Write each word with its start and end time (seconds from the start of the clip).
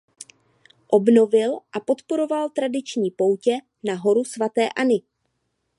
Obnovil 0.87 1.59
a 1.71 1.79
podporoval 1.79 2.49
tradiční 2.49 3.11
poutě 3.11 3.57
na 3.83 3.95
Horu 3.95 4.23
svaté 4.23 4.69
Anny. 4.69 5.01